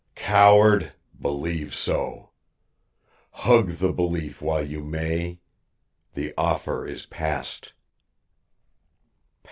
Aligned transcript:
"Coward, 0.15 0.93
believe 1.21 1.75
so. 1.75 2.31
Hug 3.45 3.73
the 3.73 3.93
belief 3.93 4.41
while 4.41 4.65
you 4.67 4.83
may. 4.83 5.41
The 6.15 6.33
offer 6.39 6.87
is 6.87 7.05
past." 7.05 7.73